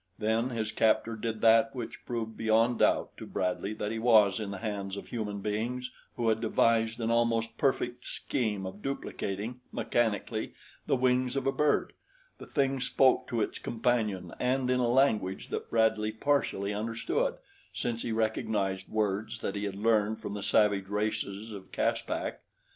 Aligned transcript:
Then 0.17 0.49
his 0.49 0.71
captor 0.71 1.15
did 1.15 1.41
that 1.41 1.75
which 1.75 2.03
proved 2.07 2.35
beyond 2.35 2.79
doubt 2.79 3.15
to 3.17 3.27
Bradley 3.27 3.75
that 3.75 3.91
he 3.91 3.99
was 3.99 4.39
in 4.39 4.49
the 4.49 4.57
hands 4.57 4.97
of 4.97 5.09
human 5.09 5.41
beings 5.41 5.91
who 6.17 6.29
had 6.29 6.41
devised 6.41 6.99
an 6.99 7.11
almost 7.11 7.55
perfect 7.59 8.03
scheme 8.07 8.65
of 8.65 8.81
duplicating, 8.81 9.61
mechanically, 9.71 10.55
the 10.87 10.95
wings 10.95 11.35
of 11.35 11.45
a 11.45 11.51
bird 11.51 11.93
the 12.39 12.47
thing 12.47 12.79
spoke 12.79 13.27
to 13.27 13.41
its 13.43 13.59
companion 13.59 14.33
and 14.39 14.71
in 14.71 14.79
a 14.79 14.87
language 14.89 15.49
that 15.49 15.69
Bradley 15.69 16.11
partially 16.11 16.73
understood, 16.73 17.35
since 17.71 18.01
he 18.01 18.11
recognized 18.11 18.89
words 18.89 19.41
that 19.41 19.53
he 19.53 19.65
had 19.65 19.75
learned 19.75 20.19
from 20.19 20.33
the 20.33 20.41
savage 20.41 20.87
races 20.87 21.51
of 21.51 21.71
Caspak. 21.71 22.39